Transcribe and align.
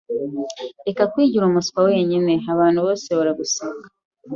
Reka 0.85 1.03
kwigira 1.11 1.45
umuswa 1.47 1.79
wenyine. 1.87 2.33
Abantu 2.53 2.79
bose 2.85 3.07
baraguseka. 3.17 3.87